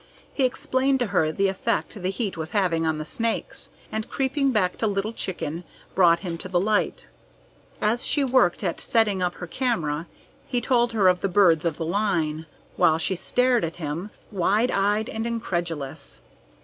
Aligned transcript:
He 0.33 0.45
explained 0.45 0.97
to 1.01 1.05
her 1.13 1.31
the 1.31 1.47
effect 1.47 1.93
the 2.01 2.09
heat 2.09 2.35
was 2.35 2.53
having 2.53 2.87
on 2.87 2.97
the 2.97 3.05
snakes, 3.05 3.69
and 3.91 4.09
creeping 4.09 4.49
back 4.49 4.75
to 4.79 4.87
Little 4.87 5.13
Chicken, 5.13 5.63
brought 5.93 6.21
him 6.21 6.39
to 6.39 6.47
the 6.47 6.59
light. 6.59 7.07
As 7.79 8.03
she 8.03 8.23
worked 8.23 8.63
at 8.63 8.81
setting 8.81 9.21
up 9.21 9.35
her 9.35 9.45
camera, 9.45 10.07
he 10.47 10.59
told 10.59 10.93
her 10.93 11.07
of 11.07 11.21
the 11.21 11.27
birds 11.29 11.65
of 11.65 11.77
the 11.77 11.85
line, 11.85 12.47
while 12.77 12.97
she 12.97 13.15
stared 13.15 13.63
at 13.63 13.75
him, 13.75 14.09
wide 14.31 14.71
eyed 14.71 15.07
and 15.07 15.27
incredulous. 15.27 16.19